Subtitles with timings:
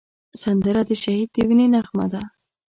[0.43, 2.21] سندره د شهید د وینې نغمه ده